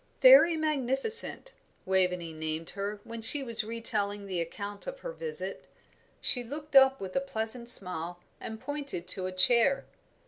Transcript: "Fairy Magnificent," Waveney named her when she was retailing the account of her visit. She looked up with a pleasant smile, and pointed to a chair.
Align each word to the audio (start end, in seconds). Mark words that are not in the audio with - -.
"Fairy 0.19 0.57
Magnificent," 0.57 1.51
Waveney 1.85 2.33
named 2.33 2.71
her 2.71 2.99
when 3.03 3.21
she 3.21 3.43
was 3.43 3.63
retailing 3.63 4.25
the 4.25 4.41
account 4.41 4.87
of 4.87 5.01
her 5.01 5.11
visit. 5.11 5.65
She 6.19 6.43
looked 6.43 6.75
up 6.75 6.99
with 6.99 7.15
a 7.15 7.19
pleasant 7.21 7.69
smile, 7.69 8.19
and 8.39 8.59
pointed 8.59 9.07
to 9.09 9.27
a 9.27 9.31
chair. 9.31 9.85